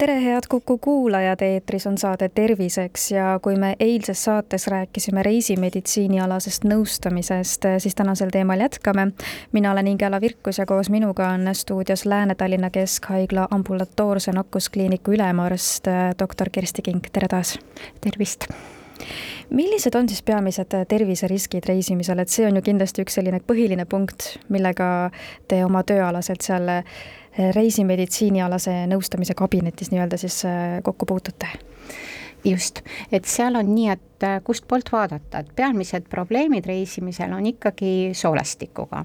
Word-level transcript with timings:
tere, 0.00 0.24
head 0.24 0.46
Kuku 0.48 0.78
kuulajad, 0.78 1.40
eetris 1.40 1.86
on 1.86 1.98
saade 1.98 2.28
Terviseks 2.28 3.10
ja 3.10 3.40
kui 3.42 3.56
me 3.60 3.74
eilses 3.80 4.24
saates 4.24 4.64
rääkisime 4.72 5.22
reisimeditsiinialasest 5.22 6.64
nõustamisest, 6.64 7.68
siis 7.84 7.94
tänasel 7.94 8.32
teemal 8.32 8.64
jätkame. 8.64 9.10
mina 9.52 9.72
olen 9.72 9.92
Ingela 9.92 10.20
Virkus 10.20 10.58
ja 10.58 10.66
koos 10.66 10.90
minuga 10.90 11.28
on 11.28 11.54
stuudios 11.54 12.06
Lääne-Tallinna 12.06 12.70
Keskhaigla 12.70 13.48
ambulatoorse 13.50 14.32
nakkuskliiniku 14.32 15.12
ülemarst 15.12 15.92
doktor 16.18 16.48
Kersti 16.52 16.82
Kink, 16.82 17.10
tere 17.12 17.28
taas! 17.28 17.58
tervist! 18.00 18.48
Millised 19.50 19.94
on 19.94 20.08
siis 20.08 20.22
peamised 20.22 20.74
terviseriskid 20.88 21.66
reisimisel, 21.68 22.18
et 22.18 22.28
see 22.28 22.46
on 22.46 22.58
ju 22.58 22.62
kindlasti 22.62 23.04
üks 23.04 23.18
selline 23.18 23.40
põhiline 23.46 23.86
punkt, 23.90 24.36
millega 24.48 25.10
te 25.48 25.64
oma 25.64 25.82
tööalaselt 25.86 26.44
seal 26.46 26.68
reisimeditsiinialase 27.54 28.84
nõustamise 28.90 29.34
kabinetis 29.38 29.92
nii-öelda 29.92 30.18
siis 30.20 30.42
äh, 30.48 30.78
kokku 30.82 31.06
puutute? 31.06 31.50
just, 32.44 32.80
et 33.12 33.28
seal 33.28 33.56
on 33.58 33.68
nii, 33.74 33.90
et 33.92 34.24
äh, 34.24 34.38
kustpoolt 34.44 34.88
vaadata, 34.92 35.42
et 35.42 35.52
peamised 35.56 36.08
probleemid 36.10 36.66
reisimisel 36.66 37.32
on 37.36 37.46
ikkagi 37.46 38.10
soolestikuga. 38.16 39.04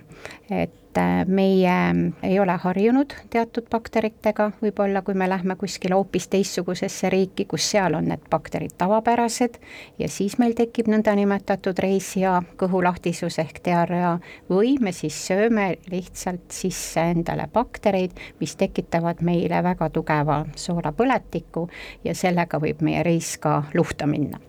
et 0.50 0.85
et 0.96 1.02
äh, 1.02 1.26
meie 1.28 1.76
ei 2.24 2.40
ole 2.40 2.56
harjunud 2.62 3.14
teatud 3.30 3.68
bakteritega, 3.72 4.52
võib-olla 4.62 5.02
kui 5.04 5.16
me 5.18 5.28
lähme 5.30 5.56
kuskile 5.60 5.96
hoopis 5.96 6.28
teistsugusesse 6.32 7.10
riiki, 7.10 7.46
kus 7.46 7.68
seal 7.72 7.98
on 7.98 8.08
need 8.12 8.24
bakterid 8.32 8.76
tavapärased 8.78 9.60
ja 10.00 10.10
siis 10.10 10.38
meil 10.40 10.56
tekib 10.56 10.88
nõndanimetatud 10.92 11.80
reisija 11.84 12.40
kõhulahtisus 12.60 13.40
ehk 13.44 13.62
diarrea. 13.66 14.16
Või 14.50 14.78
me 14.80 14.96
siis 14.96 15.18
sööme 15.28 15.74
lihtsalt 15.92 16.56
sisse 16.56 17.10
endale 17.12 17.50
baktereid, 17.52 18.16
mis 18.40 18.56
tekitavad 18.56 19.24
meile 19.26 19.64
väga 19.64 19.90
tugeva 19.92 20.44
soolapõletiku 20.56 21.68
ja 22.08 22.16
sellega 22.16 22.62
võib 22.62 22.84
meie 22.86 23.04
reis 23.04 23.36
ka 23.42 23.64
luhta 23.74 24.08
minna 24.08 24.40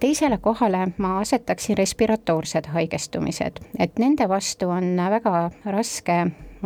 teisele 0.00 0.38
kohale 0.38 0.88
ma 0.98 1.18
asetaksin 1.18 1.78
respiratoorsed 1.78 2.66
haigestumised, 2.74 3.60
et 3.78 3.98
nende 3.98 4.28
vastu 4.28 4.68
on 4.68 4.96
väga 5.10 5.50
raske 5.64 6.18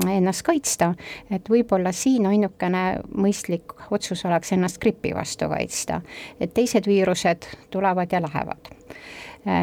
ennast 0.08 0.42
kaitsta, 0.42 0.94
et 1.30 1.50
võib-olla 1.50 1.92
siin 1.92 2.26
ainukene 2.26 3.02
mõistlik 3.16 3.74
otsus 3.90 4.24
oleks 4.24 4.52
ennast 4.56 4.80
gripi 4.80 5.12
vastu 5.14 5.48
kaitsta, 5.52 6.00
et 6.40 6.54
teised 6.54 6.88
viirused 6.88 7.48
tulevad 7.70 8.12
ja 8.12 8.22
lähevad. 8.22 8.72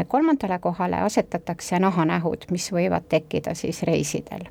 Kolmandale 0.07 0.59
kohale 0.59 1.01
asetatakse 1.07 1.79
nahanähud, 1.79 2.49
mis 2.51 2.71
võivad 2.75 3.07
tekkida 3.09 3.55
siis 3.55 3.83
reisidel 3.87 4.49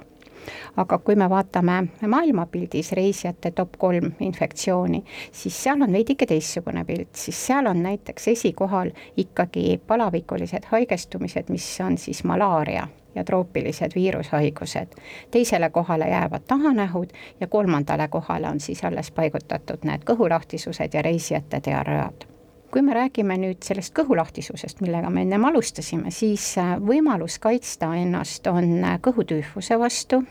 aga 0.76 0.98
kui 0.98 1.16
me 1.16 1.30
vaatame 1.30 1.78
maailmapildis 2.06 2.92
reisijate 2.92 3.50
top 3.50 3.76
kolm 3.78 4.12
infektsiooni, 4.20 5.04
siis 5.32 5.62
seal 5.62 5.82
on 5.82 5.92
veidike 5.92 6.26
teistsugune 6.26 6.84
pilt, 6.84 7.14
siis 7.16 7.46
seal 7.46 7.66
on 7.66 7.82
näiteks 7.82 8.28
esikohal 8.28 8.90
ikkagi 9.16 9.80
palavikulised 9.86 10.70
haigestumised, 10.70 11.50
mis 11.50 11.66
on 11.84 11.98
siis 11.98 12.24
malaaria 12.24 12.88
ja 13.14 13.24
troopilised 13.24 13.94
viirushaigused. 13.94 14.88
teisele 15.30 15.70
kohale 15.70 16.08
jäävad 16.08 16.42
tahanähud 16.46 17.08
ja 17.40 17.46
kolmandale 17.46 18.08
kohale 18.08 18.48
on 18.48 18.60
siis 18.60 18.84
alles 18.84 19.10
paigutatud 19.10 19.84
need 19.84 20.04
kõhulahtisused 20.04 20.94
ja 20.94 21.02
reisijate 21.02 21.60
diarread 21.64 22.28
kui 22.70 22.82
me 22.82 22.94
räägime 22.94 23.36
nüüd 23.40 23.64
sellest 23.64 23.94
kõhulahtisusest, 23.96 24.82
millega 24.84 25.10
me 25.10 25.22
ennem 25.24 25.44
alustasime, 25.44 26.10
siis 26.10 26.50
võimalus 26.84 27.38
kaitsta 27.40 27.94
ennast 27.96 28.46
on 28.46 28.84
kõhutüüfuse 29.00 29.78
vastu, 29.80 30.22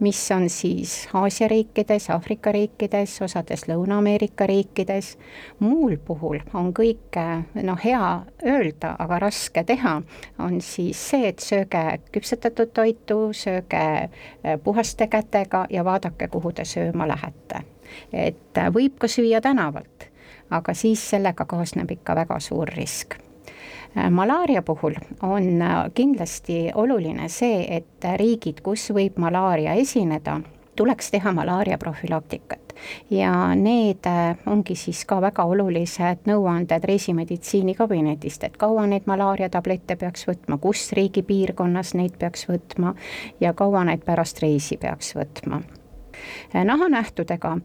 mis 0.00 0.30
on 0.30 0.50
siis 0.50 1.08
Aasia 1.14 1.48
riikides, 1.48 2.10
Aafrika 2.10 2.52
riikides, 2.52 3.22
osades 3.22 3.68
Lõuna-Ameerika 3.68 4.46
riikides. 4.46 5.18
muul 5.58 5.96
puhul 5.96 6.38
on 6.54 6.72
kõike 6.74 7.26
noh, 7.62 7.78
hea 7.84 8.22
öelda, 8.46 8.96
aga 8.98 9.18
raske 9.18 9.64
teha, 9.64 10.02
on 10.38 10.60
siis 10.60 11.10
see, 11.10 11.28
et 11.28 11.38
sööge 11.38 12.00
küpsetatud 12.12 12.72
toitu, 12.74 13.32
sööge 13.32 13.84
eh, 13.84 14.58
puhaste 14.64 15.06
kätega 15.06 15.66
ja 15.70 15.84
vaadake, 15.84 16.28
kuhu 16.28 16.52
te 16.52 16.64
sööma 16.64 17.08
lähete. 17.08 17.64
et 18.12 18.58
võib 18.74 18.98
ka 18.98 19.08
süüa 19.08 19.40
tänavalt, 19.40 20.08
aga 20.50 20.74
siis 20.74 21.10
sellega 21.10 21.44
kaasneb 21.44 21.90
ikka 21.90 22.14
väga 22.14 22.40
suur 22.40 22.68
risk 22.76 23.23
malaaria 24.10 24.62
puhul 24.62 24.94
on 25.22 25.62
äh, 25.62 25.90
kindlasti 25.94 26.70
oluline 26.74 27.28
see, 27.28 27.76
et 27.76 28.06
riigid, 28.16 28.60
kus 28.62 28.88
võib 28.94 29.18
malaaria 29.22 29.74
esineda, 29.78 30.40
tuleks 30.76 31.10
teha 31.10 31.32
malaaria 31.32 31.78
profülaktikat. 31.78 32.74
Ja 33.10 33.54
need 33.54 34.06
äh, 34.06 34.36
ongi 34.46 34.74
siis 34.74 35.04
ka 35.06 35.20
väga 35.22 35.44
olulised 35.44 36.26
nõuanded 36.26 36.84
reisimeditsiinikabinetist, 36.90 38.44
et 38.44 38.58
kaua 38.58 38.86
neid 38.90 39.06
malaariatablette 39.06 39.96
peaks 39.96 40.26
võtma, 40.28 40.58
kus 40.58 40.90
riigi 40.96 41.22
piirkonnas 41.22 41.94
neid 41.94 42.18
peaks 42.18 42.48
võtma 42.50 42.94
ja 43.40 43.54
kaua 43.54 43.84
neid 43.88 44.04
pärast 44.04 44.42
reisi 44.42 44.76
peaks 44.76 45.14
võtma. 45.14 45.62
Äh, 45.62 45.83
nahanähtudega. 46.64 47.58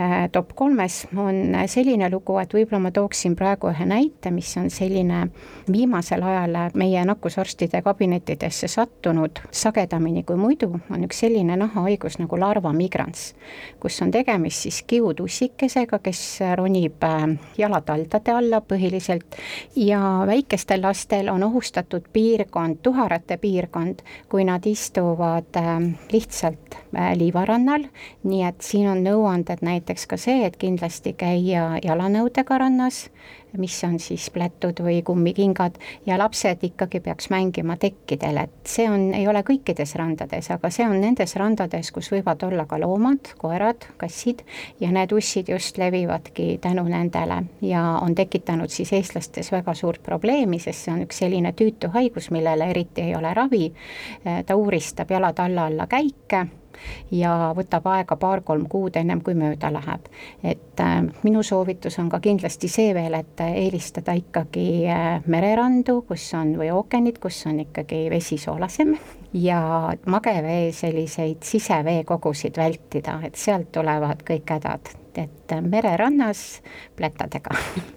Äh, 0.00 0.30
top 0.32 0.52
kolmes 0.54 1.06
on 1.16 1.56
selline 1.66 2.10
lugu, 2.10 2.36
et 2.38 2.54
võib-olla 2.54 2.80
ma 2.86 2.90
tooksin 2.94 3.36
praegu 3.36 3.70
ühe 3.70 3.86
näite, 3.88 4.30
mis 4.30 4.52
on 4.60 4.70
selline 4.70 5.26
viimasel 5.72 6.22
ajal 6.22 6.56
meie 6.74 7.04
nakkusarstide 7.04 7.82
kabinettidesse 7.82 8.68
sattunud 8.68 9.40
sagedamini 9.50 10.22
kui 10.26 10.36
muidu, 10.36 10.70
on 10.90 11.06
üks 11.06 11.24
selline 11.24 11.56
nahahaigus 11.56 12.18
nagu 12.20 12.38
larva 12.40 12.72
migrans, 12.76 13.32
kus 13.80 13.98
on 14.02 14.12
tegemist 14.14 14.66
siis 14.66 14.82
kiutussikesega, 14.86 15.98
kes 16.04 16.22
ronib 16.56 17.02
äh, 17.06 17.26
jalataldade 17.58 18.34
alla 18.36 18.60
põhiliselt 18.60 19.38
ja 19.76 20.00
väikestel 20.26 20.82
lastel 20.82 21.32
on 21.32 21.42
ohustatud 21.48 22.06
piirkond, 22.12 22.82
tuharate 22.82 23.36
piirkond, 23.40 24.02
kui 24.28 24.44
nad 24.44 24.66
istuvad 24.66 25.56
lihtsalt 26.12 26.76
liivarannal 27.16 27.86
nii 28.24 28.44
et 28.48 28.60
siin 28.60 28.88
on 28.90 29.02
nõuanded 29.04 29.62
näiteks 29.66 30.06
ka 30.06 30.20
see, 30.20 30.44
et 30.46 30.56
kindlasti 30.60 31.14
käia 31.18 31.76
jalanõudega 31.84 32.58
rannas, 32.58 33.06
mis 33.58 33.84
on 33.84 33.98
siis 34.00 34.30
plätud 34.30 34.80
või 34.84 35.00
kummikingad 35.06 35.78
ja 36.06 36.18
lapsed 36.18 36.64
ikkagi 36.66 37.00
peaks 37.00 37.30
mängima 37.30 37.76
tekkidel, 37.80 38.42
et 38.44 38.68
see 38.68 38.88
on, 38.90 39.08
ei 39.14 39.26
ole 39.28 39.42
kõikides 39.46 39.94
randades, 39.98 40.50
aga 40.52 40.70
see 40.70 40.86
on 40.86 40.98
nendes 41.00 41.36
randades, 41.40 41.90
kus 41.94 42.10
võivad 42.12 42.42
olla 42.46 42.66
ka 42.68 42.78
loomad, 42.80 43.32
koerad, 43.38 43.88
kassid 44.00 44.42
ja 44.80 44.90
need 44.92 45.12
ussid 45.16 45.50
just 45.52 45.78
levivadki 45.80 46.58
tänu 46.62 46.86
nendele 46.90 47.42
ja 47.64 47.84
on 48.02 48.14
tekitanud 48.14 48.72
siis 48.72 48.92
eestlastes 48.96 49.52
väga 49.52 49.74
suurt 49.74 50.02
probleemi, 50.02 50.60
sest 50.62 50.86
see 50.86 50.94
on 50.94 51.06
üks 51.06 51.22
selline 51.24 51.52
tüütu 51.56 51.90
haigus, 51.94 52.30
millele 52.34 52.70
eriti 52.70 53.06
ei 53.08 53.16
ole 53.16 53.34
ravi. 53.34 53.72
ta 54.46 54.56
uuristab 54.56 55.10
jalad 55.10 55.38
alla 55.38 55.66
alla 55.66 55.86
käike 55.86 56.46
ja 57.10 57.52
võtab 57.56 57.86
aega 57.92 58.16
paar-kolm 58.20 58.66
kuud, 58.70 58.96
ennem 58.96 59.22
kui 59.24 59.34
mööda 59.38 59.70
läheb. 59.72 60.08
et 60.42 60.80
äh, 60.80 61.02
minu 61.22 61.42
soovitus 61.42 61.98
on 61.98 62.08
ka 62.12 62.20
kindlasti 62.20 62.68
see 62.68 62.94
veel, 62.94 63.14
et 63.14 63.40
eelistada 63.46 64.16
ikkagi 64.16 64.68
äh, 64.90 65.22
mererandu, 65.26 66.02
kus 66.08 66.28
on, 66.34 66.56
või 66.58 66.70
ookeanid, 66.74 67.20
kus 67.22 67.44
on 67.46 67.60
ikkagi 67.66 68.06
vesi 68.10 68.38
soolasem 68.38 68.96
ja 69.32 69.60
magevee 70.06 70.72
selliseid 70.72 71.42
siseveekogusid 71.44 72.56
vältida, 72.56 73.20
et 73.26 73.36
sealt 73.36 73.72
tulevad 73.72 74.24
kõik 74.26 74.56
hädad, 74.56 74.94
et 75.16 75.60
mererannas 75.62 76.46
plätadega 76.96 77.56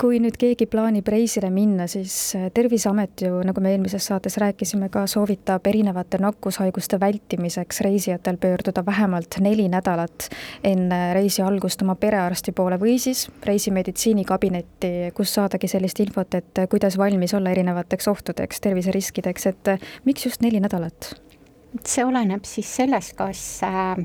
kui 0.00 0.20
nüüd 0.20 0.36
keegi 0.38 0.66
plaanib 0.70 1.08
reisile 1.08 1.50
minna, 1.52 1.86
siis 1.90 2.14
äh, 2.36 2.48
Terviseamet 2.54 3.26
ju, 3.26 3.40
nagu 3.46 3.62
me 3.64 3.72
eelmises 3.74 4.06
saates 4.10 4.38
rääkisime 4.42 4.88
ka, 4.92 5.06
soovitab 5.10 5.66
erinevate 5.66 6.20
nakkushaiguste 6.22 7.00
vältimiseks 7.00 7.80
reisijatel 7.86 8.38
pöörduda 8.42 8.84
vähemalt 8.86 9.40
neli 9.40 9.68
nädalat 9.72 10.28
enne 10.64 11.00
reisi 11.16 11.42
algust 11.42 11.82
oma 11.82 11.96
perearsti 12.00 12.52
poole 12.56 12.80
või 12.80 12.98
siis 13.02 13.26
reisimeditsiinikabinetti, 13.46 14.92
kus 15.16 15.34
saadagi 15.38 15.70
sellist 15.70 16.00
infot, 16.04 16.34
et 16.34 16.64
kuidas 16.70 16.98
valmis 16.98 17.34
olla 17.34 17.54
erinevateks 17.54 18.08
ohtudeks, 18.12 18.60
terviseriskideks, 18.60 19.46
et 19.52 19.76
miks 20.04 20.28
just 20.28 20.44
neli 20.44 20.60
nädalat? 20.60 21.14
See 21.84 22.04
oleneb 22.06 22.44
siis 22.48 22.68
sellest, 22.78 23.12
kas 23.18 23.40
äh, 23.66 23.98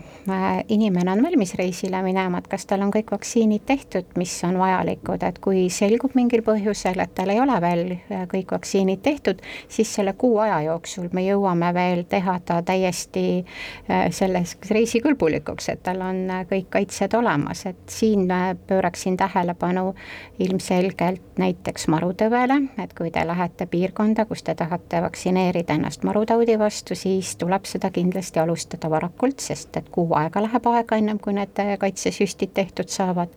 inimene 0.74 1.14
on 1.14 1.24
valmis 1.24 1.54
reisile 1.60 2.02
minema, 2.04 2.42
et 2.42 2.50
kas 2.52 2.66
tal 2.70 2.84
on 2.86 2.92
kõik 2.94 3.12
vaktsiinid 3.14 3.64
tehtud, 3.68 4.10
mis 4.20 4.34
on 4.48 4.58
vajalikud, 4.60 5.24
et 5.24 5.40
kui 5.44 5.68
selgub 5.74 6.16
mingil 6.18 6.44
põhjusel, 6.46 7.00
et 7.04 7.14
tal 7.16 7.32
ei 7.34 7.42
ole 7.42 7.58
veel 7.64 7.84
äh, 7.94 8.26
kõik 8.32 8.54
vaktsiinid 8.56 9.04
tehtud, 9.06 9.44
siis 9.72 9.94
selle 9.96 10.14
kuu 10.20 10.40
aja 10.44 10.62
jooksul 10.68 11.10
me 11.16 11.24
jõuame 11.26 11.72
veel 11.78 12.04
teha 12.10 12.38
ta 12.46 12.62
täiesti 12.66 13.26
äh, 13.42 14.08
selles 14.16 14.58
reisikõlbulikuks, 14.70 15.70
et 15.74 15.84
tal 15.86 16.02
on 16.06 16.24
kõik 16.50 16.72
kaitsed 16.74 17.16
olemas, 17.18 17.66
et 17.70 17.82
siin 17.92 18.28
pööraksin 18.68 19.18
tähelepanu 19.18 19.94
ilmselgelt 20.42 21.40
näiteks 21.42 21.88
marutõvele, 21.92 22.58
et 22.82 22.94
kui 22.98 23.12
te 23.14 23.24
lähete 23.28 23.68
piirkonda, 23.70 24.26
kus 24.30 24.44
te 24.44 24.56
tahate 24.58 25.02
vaktsineerida 25.04 25.78
ennast 25.78 26.04
marutaudi 26.08 26.58
vastu, 26.60 26.96
siis 26.98 27.36
tuleb 27.42 27.61
seda 27.70 27.92
kindlasti 27.94 28.40
alustada 28.40 28.90
varakult, 28.90 29.40
sest 29.40 29.78
et 29.78 29.90
kuu 29.92 30.14
aega 30.18 30.44
läheb 30.44 30.68
aega, 30.72 30.98
ennem 30.98 31.20
kui 31.20 31.34
need 31.38 31.62
kaitsesüstid 31.80 32.54
tehtud 32.54 32.90
saavad. 32.90 33.30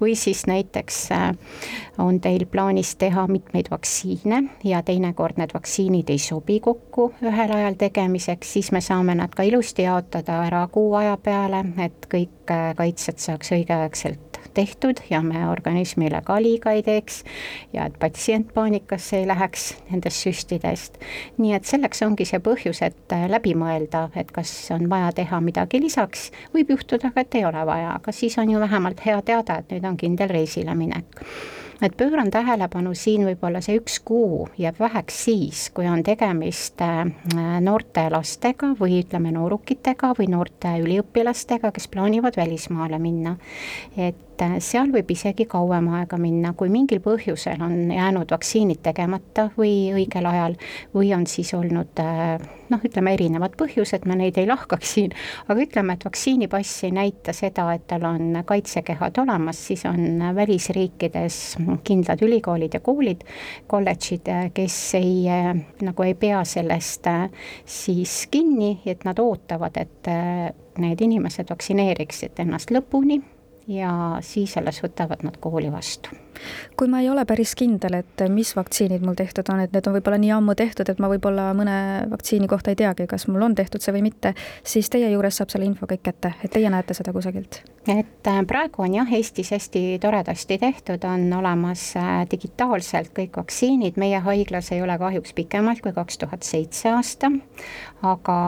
või 0.00 0.14
siis 0.16 0.46
näiteks 0.46 1.00
äh, 1.12 1.30
on 1.98 2.20
teil 2.20 2.46
plaanis 2.46 2.94
teha 2.96 3.26
mitmeid 3.26 3.70
vaktsiine 3.70 4.42
ja 4.64 4.82
teinekord 4.82 5.38
need 5.38 5.54
vaktsiinid 5.54 6.10
ei 6.10 6.18
sobi 6.18 6.60
kokku 6.60 7.12
ühel 7.22 7.52
ajal 7.52 7.74
tegemiseks, 7.78 8.52
siis 8.52 8.72
me 8.72 8.80
saame 8.80 9.14
nad 9.14 9.34
ka 9.34 9.42
ilusti 9.42 9.82
jaotada 9.82 10.42
ära 10.46 10.66
kuu 10.72 10.94
aja 10.94 11.16
peale, 11.16 11.64
et 11.84 12.08
kõik 12.14 12.54
äh, 12.54 12.74
kaitsed 12.76 13.18
saaks 13.18 13.52
õigeaegselt 13.52 14.27
tehtud 14.54 15.02
ja 15.10 15.22
me 15.22 15.44
organismile 15.48 16.20
ka 16.24 16.38
liiga 16.42 16.72
ei 16.76 16.82
teeks 16.82 17.22
ja 17.72 17.86
et 17.88 17.98
patsient 17.98 18.52
paanikasse 18.54 19.20
ei 19.20 19.26
läheks 19.28 19.68
nendest 19.90 20.26
süstidest. 20.26 20.98
nii 21.38 21.54
et 21.58 21.68
selleks 21.68 22.02
ongi 22.06 22.26
see 22.28 22.40
põhjus, 22.42 22.82
et 22.86 23.16
läbi 23.28 23.54
mõelda, 23.58 24.08
et 24.16 24.32
kas 24.32 24.52
on 24.74 24.88
vaja 24.90 25.12
teha 25.12 25.40
midagi 25.44 25.80
lisaks, 25.82 26.30
võib 26.54 26.74
juhtuda 26.76 27.12
ka, 27.12 27.26
et 27.26 27.40
ei 27.40 27.46
ole 27.48 27.66
vaja, 27.66 27.94
aga 28.00 28.12
siis 28.12 28.38
on 28.38 28.50
ju 28.50 28.60
vähemalt 28.60 29.04
hea 29.06 29.22
teada, 29.22 29.58
et 29.58 29.72
nüüd 29.72 29.88
on 29.88 29.96
kindel 29.96 30.34
reisile 30.34 30.74
minek 30.78 31.24
et 31.82 31.94
pööran 31.96 32.30
tähelepanu 32.34 32.92
siin 32.98 33.24
võib-olla 33.28 33.60
see 33.64 33.78
üks 33.78 33.98
kuu 34.06 34.46
jääb 34.58 34.78
väheks 34.82 35.18
siis, 35.28 35.64
kui 35.74 35.86
on 35.90 36.02
tegemist 36.06 36.82
äh, 36.84 37.04
noorte 37.62 38.08
lastega 38.12 38.72
või 38.78 39.00
ütleme, 39.02 39.32
noorukitega 39.34 40.12
või 40.18 40.30
noorte 40.32 40.74
üliõpilastega, 40.82 41.72
kes 41.74 41.88
plaanivad 41.92 42.38
välismaale 42.38 42.98
minna. 43.02 43.36
et 43.96 44.27
et 44.38 44.44
äh, 44.46 44.58
seal 44.62 44.92
võib 44.94 45.08
isegi 45.10 45.46
kauem 45.50 45.88
aega 45.98 46.18
minna, 46.20 46.52
kui 46.56 46.70
mingil 46.70 47.00
põhjusel 47.02 47.60
on 47.64 47.90
jäänud 47.90 48.30
vaktsiinid 48.30 48.80
tegemata 48.84 49.48
või 49.56 49.90
õigel 49.96 50.26
ajal 50.30 50.54
või 50.94 51.10
on 51.16 51.26
siis 51.26 51.50
olnud 51.56 51.98
äh, 52.02 52.38
noh, 52.70 52.84
ütleme 52.84 53.14
erinevad 53.16 53.56
põhjused, 53.58 54.06
ma 54.06 54.14
neid 54.18 54.38
ei 54.38 54.46
lahkaks 54.48 54.92
siin, 54.94 55.14
aga 55.48 55.64
ütleme, 55.64 55.96
et 55.96 56.06
vaktsiinipass 56.06 56.84
ei 56.86 56.94
näita 56.94 57.34
seda, 57.34 57.66
et 57.74 57.86
tal 57.90 58.06
on 58.06 58.42
kaitsekehad 58.46 59.18
olemas, 59.24 59.60
siis 59.70 59.82
on 59.88 60.22
välisriikides 60.36 61.40
kindlad 61.88 62.22
ülikoolid 62.22 62.78
ja 62.78 62.82
koolid, 62.84 63.24
kolledžid, 63.66 64.30
kes 64.54 64.78
ei, 65.00 65.24
äh, 65.32 65.50
nagu 65.82 66.06
ei 66.06 66.14
pea 66.18 66.44
sellest 66.46 67.10
siis 67.68 68.20
kinni, 68.30 68.78
et 68.86 69.02
nad 69.08 69.18
ootavad, 69.22 69.76
et 69.80 70.12
need 70.78 71.02
inimesed 71.02 71.50
vaktsineeriksid 71.50 72.38
ennast 72.44 72.70
lõpuni 72.74 73.18
ja 73.68 73.92
siis 74.24 74.56
alles 74.56 74.80
võtavad 74.82 75.22
nad 75.26 75.36
kooli 75.40 75.70
vastu. 75.72 76.16
Kui 76.78 76.86
ma 76.88 77.00
ei 77.02 77.08
ole 77.10 77.24
päris 77.26 77.54
kindel, 77.58 77.98
et 77.98 78.22
mis 78.30 78.52
vaktsiinid 78.56 79.02
mul 79.02 79.16
tehtud 79.18 79.48
on, 79.50 79.60
et 79.64 79.72
need 79.74 79.86
on 79.90 79.96
võib-olla 79.96 80.20
nii 80.22 80.30
ammu 80.36 80.54
tehtud, 80.58 80.88
et 80.88 81.00
ma 81.02 81.10
võib-olla 81.10 81.48
mõne 81.58 81.74
vaktsiini 82.12 82.46
kohta 82.48 82.70
ei 82.72 82.78
teagi, 82.78 83.08
kas 83.10 83.26
mul 83.28 83.42
on 83.42 83.56
tehtud 83.58 83.82
see 83.82 83.94
või 83.96 84.04
mitte, 84.06 84.32
siis 84.62 84.88
teie 84.92 85.10
juures 85.10 85.40
saab 85.40 85.50
selle 85.50 85.66
info 85.66 85.88
kõik 85.90 86.04
kätte, 86.06 86.32
et 86.44 86.54
teie 86.54 86.70
näete 86.70 86.96
seda 86.96 87.12
kusagilt? 87.16 87.62
et 87.88 88.28
äh, 88.30 88.40
praegu 88.46 88.84
on 88.84 88.94
jah, 88.94 89.10
Eestis 89.18 89.50
hästi 89.54 89.98
toredasti 90.00 90.58
tehtud, 90.60 91.04
on 91.08 91.26
olemas 91.40 91.90
äh, 91.98 92.22
digitaalselt 92.30 93.10
kõik 93.16 93.40
vaktsiinid, 93.40 93.98
meie 93.98 94.20
haiglas 94.22 94.70
ei 94.76 94.82
ole 94.84 94.98
kahjuks 95.00 95.34
pikemalt 95.34 95.82
kui 95.82 95.96
kaks 95.96 96.22
tuhat 96.22 96.46
seitse 96.46 96.92
aasta, 96.92 97.32
aga 98.06 98.38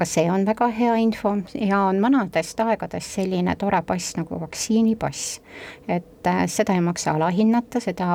ka 0.00 0.06
see 0.08 0.30
on 0.32 0.46
väga 0.48 0.70
hea 0.72 0.94
info 0.96 1.34
ja 1.60 1.82
on 1.90 1.98
vanadest 2.02 2.60
aegadest 2.64 3.18
selline 3.18 3.52
tore 3.60 3.82
pass 3.84 4.14
nagu 4.16 4.38
vaktsiinipass. 4.40 5.40
et 5.88 6.26
äh, 6.26 6.46
seda 6.46 6.72
ei 6.74 6.80
maksa 6.80 7.12
alahinnata, 7.18 7.80
seda 7.80 8.06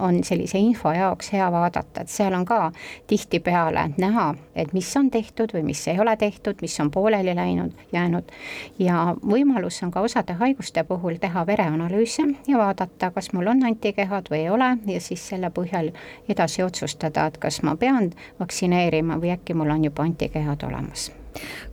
on 0.00 0.24
sellise 0.24 0.58
info 0.58 0.90
jaoks 0.92 1.32
hea 1.32 1.46
vaadata, 1.52 2.00
et 2.00 2.08
seal 2.10 2.34
on 2.34 2.44
ka 2.48 2.72
tihtipeale 3.06 3.84
näha, 3.98 4.24
et 4.54 4.72
mis 4.72 4.88
on 4.96 5.10
tehtud 5.10 5.54
või 5.54 5.62
mis 5.68 5.84
ei 5.92 6.00
ole 6.00 6.16
tehtud, 6.16 6.58
mis 6.62 6.80
on 6.80 6.90
pooleli 6.90 7.36
läinud, 7.36 7.78
jäänud. 7.92 8.32
ja 8.78 9.14
võimalus 9.22 9.82
on 9.84 9.94
ka 9.94 10.00
osade 10.00 10.34
haiguste 10.42 10.84
puhul 10.84 11.20
teha 11.22 11.46
vereanalüüse 11.46 12.26
ja 12.48 12.58
vaadata, 12.58 13.12
kas 13.14 13.30
mul 13.32 13.52
on 13.54 13.62
antikehad 13.70 14.32
või 14.32 14.42
ei 14.48 14.50
ole 14.50 14.72
ja 14.86 15.00
siis 15.00 15.28
selle 15.28 15.52
põhjal 15.54 15.92
edasi 16.28 16.66
otsustada, 16.66 17.26
et 17.30 17.38
kas 17.38 17.62
ma 17.62 17.76
pean 17.76 18.10
vaktsineerima 18.40 19.22
või 19.22 19.36
äkki 19.38 19.54
mul 19.54 19.78
on 19.78 19.90
juba 19.90 20.08
antikehad 20.10 20.66
olemas 20.66 21.10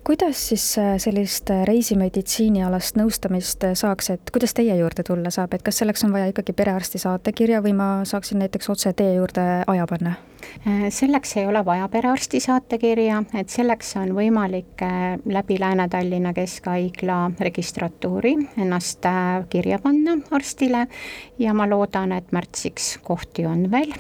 kuidas 0.08 0.48
siis 0.50 0.78
äh, 0.78 0.96
sellist 1.02 1.50
äh, 1.52 1.66
reisimeditsiinialast 1.68 3.00
nõustamist 3.00 3.66
äh, 3.68 3.76
saaks, 3.76 4.10
et 4.16 4.32
kuidas 4.32 4.56
teie 4.58 4.76
juurde 4.80 5.04
tulla 5.04 5.32
saab, 5.34 5.58
et 5.58 5.66
kas 5.66 5.82
selleks 5.84 6.06
on 6.08 6.16
vaja 6.16 6.32
ikkagi 6.32 6.56
perearsti 6.56 7.02
saatekirja 7.04 7.62
või 7.66 7.76
ma 7.76 7.90
saaksin 8.08 8.40
näiteks 8.44 8.70
otse 8.72 8.94
teie 8.94 9.18
juurde 9.20 9.48
aja 9.68 9.88
panna? 9.90 10.16
Selleks 10.90 11.38
ei 11.38 11.48
ole 11.48 11.64
vaja 11.66 11.88
perearsti 11.92 12.40
saatekirja, 12.44 13.24
et 13.40 13.50
selleks 13.50 13.96
on 14.02 14.14
võimalik 14.18 14.84
läbi 15.26 15.60
Lääne-Tallinna 15.60 16.34
Keskhaigla 16.34 17.32
registratuuri 17.40 18.36
ennast 18.58 19.08
kirja 19.50 19.80
panna 19.84 20.18
arstile 20.32 20.88
ja 21.40 21.54
ma 21.54 21.70
loodan, 21.70 22.12
et 22.12 22.32
märtsiks 22.36 22.98
kohti 23.04 23.46
on 23.46 23.72
veel. 23.72 23.94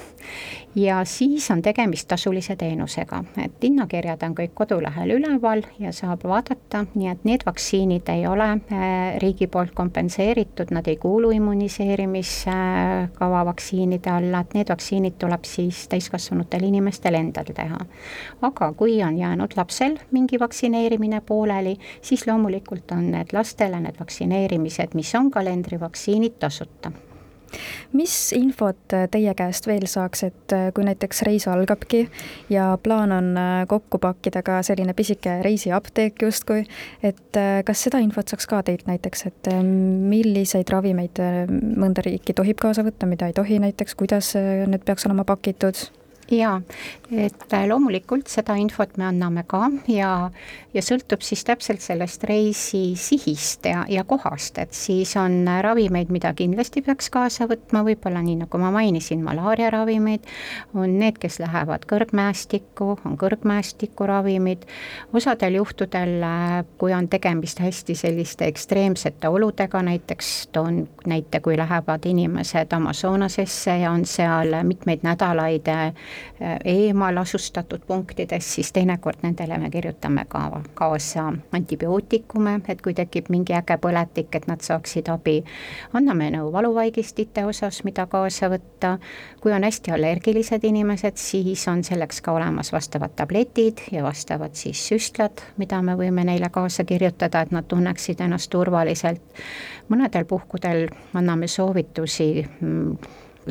Ja 0.77 1.05
siis 1.05 1.51
on 1.51 1.61
tegemist 1.61 2.07
tasulise 2.07 2.55
teenusega, 2.55 3.23
et 3.41 3.51
hinnakirjad 3.63 4.23
on 4.27 4.35
kõik 4.37 4.51
kodulehel 4.53 5.11
üleval 5.15 5.61
ja 5.81 5.91
saab 5.95 6.23
vaadata, 6.29 6.85
nii 6.93 7.07
et 7.09 7.23
need 7.25 7.41
vaktsiinid 7.47 8.09
ei 8.13 8.27
ole 8.29 8.45
äh, 8.51 9.17
riigi 9.23 9.47
poolt 9.49 9.73
kompenseeritud, 9.73 10.69
nad 10.75 10.87
ei 10.87 10.97
kuulu 11.01 11.31
immuniseerimiskava 11.33 13.41
vaktsiinide 13.49 14.09
alla, 14.13 14.39
et 14.45 14.53
need 14.59 14.69
vaktsiinid 14.69 15.17
tuleb 15.17 15.43
siis 15.49 15.87
täiskasvanutel 16.37 16.67
inimestel 16.67 17.15
endal 17.15 17.53
teha. 17.53 17.79
aga 18.41 18.73
kui 18.73 19.01
on 19.03 19.17
jäänud 19.17 19.57
lapsel 19.57 19.97
mingi 20.11 20.39
vaktsineerimine 20.39 21.21
pooleli, 21.21 21.77
siis 22.01 22.27
loomulikult 22.27 22.91
on 22.91 23.11
need 23.11 23.33
lastele 23.33 23.79
need 23.79 23.99
vaktsineerimised, 23.99 24.93
mis 24.93 25.15
on 25.15 25.31
kalendrivaktsiinid, 25.31 26.39
tasuta 26.39 26.91
mis 27.93 28.33
infot 28.35 28.93
äh, 28.93 29.07
teie 29.07 29.33
käest 29.33 29.67
veel 29.67 29.85
saaks, 29.87 30.23
et 30.27 30.53
äh, 30.53 30.65
kui 30.75 30.83
näiteks 30.83 31.21
reis 31.23 31.47
algabki 31.47 32.09
ja 32.49 32.77
plaan 32.83 33.11
on 33.15 33.29
äh, 33.37 33.67
kokku 33.67 33.97
pakkida 34.03 34.43
ka 34.43 34.59
selline 34.61 34.93
pisike 34.93 35.39
reisiapteek 35.41 36.21
justkui, 36.21 36.65
et 37.03 37.39
kas 37.65 37.85
seda 37.87 38.01
infot 38.03 38.27
saaks 38.27 38.49
ka 38.51 38.59
teilt 38.67 38.83
näiteks, 38.89 39.25
et 39.31 39.49
milliseid 39.63 40.67
ravimeid 40.69 41.21
mõnda 41.47 42.03
riiki 42.03 42.35
tohib 42.35 42.59
kaasa 42.59 42.83
võtta, 42.83 43.07
mida 43.07 43.31
ei 43.31 43.37
tohi 43.37 43.61
näiteks, 43.63 43.95
kuidas 43.95 44.33
need 44.35 44.83
peaks 44.85 45.07
olema 45.07 45.23
pakitud? 45.27 45.87
Jaa, 46.31 46.61
et 47.11 47.53
äh, 47.53 47.65
loomulikult 47.69 48.27
seda 48.31 48.55
infot 48.59 48.97
me 48.97 49.05
anname 49.07 49.43
ka 49.47 49.67
ja, 49.91 50.29
ja 50.73 50.83
sõltub 50.83 51.23
siis 51.23 51.43
täpselt 51.47 51.83
sellest 51.83 52.23
reisi 52.27 52.95
sihist 52.99 53.67
ja, 53.69 53.85
ja 53.89 54.03
kohast, 54.07 54.57
et 54.59 54.75
siis 54.75 55.13
on 55.19 55.45
ravimeid, 55.63 56.11
mida 56.13 56.33
kindlasti 56.37 56.83
peaks 56.85 57.09
kaasa 57.13 57.47
võtma, 57.47 57.83
võib-olla 57.87 58.23
nii, 58.25 58.41
nagu 58.43 58.61
ma 58.61 58.71
mainisin, 58.75 59.23
malaariaravimid, 59.25 60.27
on 60.75 60.97
need, 60.99 61.19
kes 61.21 61.39
lähevad 61.43 61.87
kõrgmäestikku, 61.87 62.89
on 63.05 63.17
kõrgmäestiku 63.19 64.09
ravimid, 64.09 64.67
osadel 65.15 65.59
juhtudel, 65.61 66.17
äh, 66.27 66.57
kui 66.81 66.95
on 66.95 67.07
tegemist 67.11 67.61
hästi 67.63 67.95
selliste 67.95 68.49
ekstreemsete 68.51 69.31
oludega, 69.31 69.83
näiteks 69.85 70.33
toon 70.55 70.83
näite, 71.07 71.39
kui 71.45 71.57
lähevad 71.57 72.05
inimesed 72.09 72.73
Amazonasesse 72.75 73.79
ja 73.83 73.93
on 73.95 74.05
seal 74.07 74.55
mitmeid 74.67 75.07
nädalaid 75.07 75.67
Äh, 75.67 75.93
eemal 76.65 77.17
asustatud 77.17 77.81
punktides, 77.87 78.55
siis 78.55 78.71
teinekord 78.73 79.23
nendele 79.23 79.57
me 79.57 79.69
kirjutame 79.69 80.25
ka 80.29 80.61
kaasa 80.73 81.33
antibiootikume, 81.51 82.59
et 82.67 82.81
kui 82.81 82.93
tekib 82.93 83.31
mingi 83.33 83.55
äge 83.57 83.77
põletik, 83.81 84.35
et 84.35 84.47
nad 84.47 84.61
saaksid 84.61 85.09
abi. 85.09 85.43
anname 85.93 86.29
nõu 86.35 86.51
valuvaigistite 86.53 87.45
osas, 87.45 87.83
mida 87.83 88.05
kaasa 88.05 88.49
võtta, 88.53 88.97
kui 89.41 89.53
on 89.53 89.63
hästi 89.63 89.91
allergilised 89.91 90.63
inimesed, 90.63 91.17
siis 91.17 91.67
on 91.67 91.83
selleks 91.83 92.21
ka 92.21 92.31
olemas 92.31 92.73
vastavad 92.73 93.15
tabletid 93.15 93.81
ja 93.91 94.03
vastavad 94.03 94.55
siis 94.55 94.87
süstlad, 94.87 95.41
mida 95.57 95.81
me 95.81 95.97
võime 95.97 96.25
neile 96.27 96.49
kaasa 96.49 96.83
kirjutada, 96.83 97.41
et 97.41 97.51
nad 97.51 97.67
tunneksid 97.67 98.21
ennast 98.21 98.49
turvaliselt. 98.49 99.21
mõnedel 99.89 100.25
puhkudel 100.25 100.87
anname 101.13 101.47
soovitusi 101.47 102.47
mm, 102.59 102.97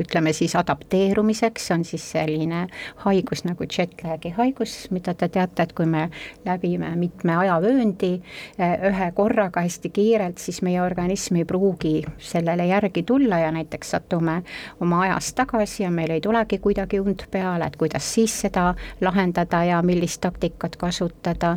ütleme 0.00 0.32
siis 0.36 0.54
adapteerumiseks, 0.56 1.70
on 1.74 1.84
siis 1.84 2.04
selline 2.12 2.66
haigus 3.04 3.44
nagu 3.46 3.64
jetlag'i 3.64 4.32
haigus, 4.36 4.74
mida 4.94 5.14
te 5.14 5.28
teate, 5.32 5.66
et 5.66 5.72
kui 5.76 5.86
me 5.90 6.06
läbime 6.46 6.92
mitme 6.96 7.36
ajavööndi 7.36 8.12
eh, 8.58 8.76
ühe 8.90 9.10
korraga 9.16 9.64
hästi 9.66 9.90
kiirelt, 9.94 10.38
siis 10.42 10.62
meie 10.66 10.82
organism 10.82 11.40
ei 11.40 11.44
pruugi 11.48 11.94
sellele 12.18 12.66
järgi 12.70 13.02
tulla 13.06 13.38
ja 13.44 13.50
näiteks 13.54 13.90
satume 13.96 14.42
oma 14.80 15.02
ajas 15.06 15.32
tagasi 15.34 15.82
ja 15.82 15.90
meil 15.90 16.14
ei 16.16 16.20
tulegi 16.20 16.58
kuidagi 16.62 17.00
und 17.00 17.26
peale, 17.30 17.66
et 17.66 17.76
kuidas 17.76 18.06
siis 18.14 18.34
seda 18.46 18.74
lahendada 19.00 19.64
ja 19.64 19.82
millist 19.82 20.20
taktikat 20.20 20.76
kasutada. 20.76 21.56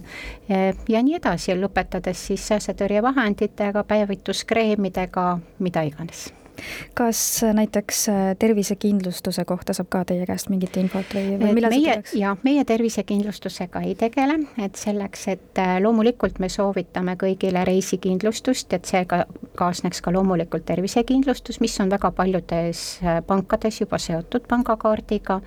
Eh, 0.49 0.75
ja 0.89 1.03
nii 1.03 1.19
edasi, 1.19 1.55
lõpetades 1.59 2.27
siis 2.29 2.47
sääsetõrjevahenditega, 2.47 3.83
päevituskreemidega, 3.83 5.29
mida 5.59 5.87
iganes 5.87 6.29
kas 6.97 7.41
näiteks 7.53 8.01
äh, 8.09 8.19
tervisekindlustuse 8.39 9.45
kohta 9.45 9.73
saab 9.77 9.89
ka 9.93 10.03
teie 10.11 10.25
käest 10.29 10.49
mingit 10.53 10.77
infot 10.81 11.15
või, 11.15 11.37
või 11.41 11.53
millal 11.57 11.73
meie, 11.73 11.99
jah, 12.17 12.37
meie 12.43 12.65
tervisekindlustusega 12.67 13.83
ei 13.87 13.95
tegele, 13.99 14.39
et 14.61 14.79
selleks, 14.79 15.27
et 15.35 15.61
äh, 15.61 15.77
loomulikult 15.83 16.39
me 16.39 16.49
soovitame 16.49 17.15
kõigile 17.19 17.63
reisikindlustust, 17.67 18.73
et 18.77 18.89
seega 18.89 19.23
kaasneks 19.59 20.01
ka 20.05 20.13
loomulikult 20.15 20.65
tervisekindlustus, 20.69 21.59
mis 21.63 21.75
on 21.83 21.91
väga 21.91 22.11
paljudes 22.15 22.83
äh, 23.03 23.19
pankades 23.27 23.81
juba 23.81 23.99
seotud 24.01 24.47
pangakaardiga, 24.49 25.39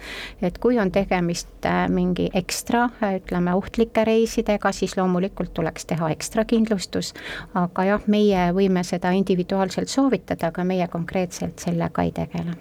et 0.42 0.58
kui 0.62 0.78
on 0.82 0.92
tegemist 0.92 1.68
mingi 1.92 2.28
ekstra, 2.34 2.88
ütleme, 3.16 3.54
ohtlike 3.56 4.04
reisidega, 4.06 4.72
siis 4.74 4.96
loomulikult 4.98 5.54
tuleks 5.54 5.86
teha 5.90 6.10
ekstra 6.14 6.44
kindlustus, 6.48 7.12
aga 7.58 7.86
jah, 7.86 8.08
meie 8.10 8.48
võime 8.56 8.84
seda 8.86 9.12
individuaalselt 9.16 9.92
soovitada, 9.92 10.50
aga 10.52 10.66
meie 10.66 10.88
konkreetselt 10.92 11.62
sellega 11.62 12.04
ei 12.06 12.12
tegele. 12.16 12.58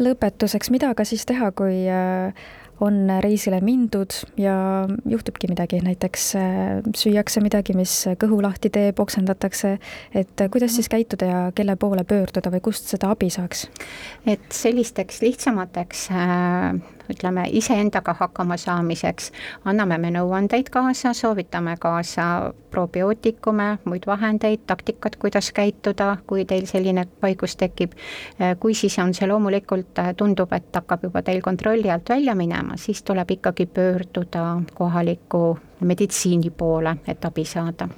lõpetuseks, 0.00 0.72
mida 0.72 0.90
aga 0.94 1.04
siis 1.04 1.26
teha, 1.28 1.52
kui 1.56 1.84
äh, 1.90 2.32
on 2.82 3.06
reisile 3.22 3.60
mindud 3.64 4.14
ja 4.40 4.54
juhtubki 5.08 5.50
midagi, 5.50 5.80
näiteks 5.84 6.26
äh, 6.38 6.80
süüakse 6.98 7.42
midagi, 7.44 7.76
mis 7.78 7.94
kõhu 8.20 8.40
lahti 8.44 8.72
teeb, 8.74 8.98
oksendatakse, 9.02 9.76
et 10.18 10.46
kuidas 10.52 10.74
siis 10.78 10.90
käituda 10.92 11.28
ja 11.28 11.42
kelle 11.56 11.76
poole 11.80 12.04
pöörduda 12.08 12.52
või 12.52 12.64
kust 12.64 12.90
seda 12.90 13.12
abi 13.14 13.30
saaks? 13.32 13.68
et 14.26 14.44
sellisteks 14.54 15.22
lihtsamateks 15.22 16.08
äh, 16.10 16.82
ütleme, 17.12 17.44
iseendaga 17.50 18.14
hakkama 18.18 18.56
saamiseks. 18.56 19.30
Anname 19.64 19.98
me 19.98 20.10
nõuandeid 20.14 20.70
kaasa, 20.72 21.12
soovitame 21.16 21.76
kaasa 21.80 22.52
probiootikume, 22.70 23.78
muid 23.84 24.06
vahendeid, 24.06 24.64
taktikat, 24.66 25.16
kuidas 25.16 25.52
käituda, 25.52 26.16
kui 26.26 26.44
teil 26.44 26.66
selline 26.66 27.06
haigus 27.22 27.56
tekib. 27.56 27.92
kui 28.60 28.74
siis 28.74 28.98
on 28.98 29.14
see 29.14 29.28
loomulikult, 29.28 29.98
tundub, 30.16 30.52
et 30.52 30.74
hakkab 30.74 31.04
juba 31.08 31.22
teil 31.22 31.42
kontrolli 31.42 31.90
alt 31.90 32.08
välja 32.08 32.34
minema, 32.34 32.76
siis 32.76 33.02
tuleb 33.02 33.30
ikkagi 33.30 33.66
pöörduda 33.66 34.62
kohaliku 34.74 35.58
meditsiini 35.80 36.50
poole, 36.50 36.96
et 37.06 37.24
abi 37.24 37.44
saada. 37.44 37.88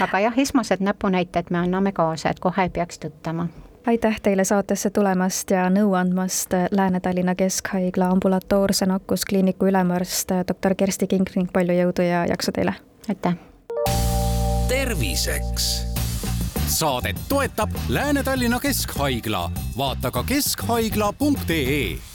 Aga 0.00 0.18
jah, 0.20 0.38
esmased 0.38 0.80
näpunäited 0.80 1.50
me 1.50 1.58
anname 1.58 1.92
kaasa, 1.92 2.30
et 2.30 2.40
kohe 2.40 2.62
ei 2.62 2.70
peaks 2.70 2.98
tõttama 3.02 3.48
aitäh 3.86 4.20
teile 4.22 4.44
saatesse 4.44 4.90
tulemast 4.90 5.50
ja 5.50 5.68
nõu 5.70 5.92
andmast, 5.98 6.54
Lääne-Tallinna 6.70 7.34
Keskhaigla 7.34 8.08
ambulatoorse 8.08 8.86
nakkuskliiniku 8.86 9.66
ülemarst 9.66 10.32
doktor 10.48 10.74
Kersti 10.74 11.06
King 11.06 11.28
ning 11.36 11.52
palju 11.52 11.76
jõudu 11.80 12.06
ja 12.06 12.24
jaksu 12.26 12.52
teile! 12.52 12.74
aitäh! 13.08 13.36
terviseks 14.68 15.94
saadet 16.66 17.16
toetab 17.28 17.70
Lääne-Tallinna 17.88 18.60
Keskhaigla, 18.60 19.50
vaata 19.78 20.10
ka 20.10 20.22
keskhaigla.ee 20.22 22.13